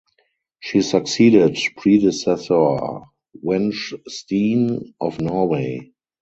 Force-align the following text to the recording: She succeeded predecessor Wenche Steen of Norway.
She 0.59 0.81
succeeded 0.81 1.59
predecessor 1.77 3.01
Wenche 3.45 4.01
Steen 4.09 4.95
of 4.99 5.21
Norway. 5.21 5.91